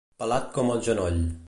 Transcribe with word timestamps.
Pelat 0.21 0.47
com 0.57 0.73
el 0.77 0.83
genoll. 0.89 1.25